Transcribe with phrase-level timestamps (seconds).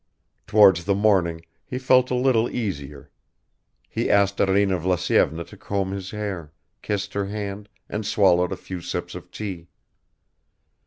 [0.47, 3.11] Towards the morning he felt a little easier.
[3.87, 8.81] He asked Arina Vlasyevna to comb his hair, kissed her hand and swallowed a few
[8.81, 9.67] sips of tea.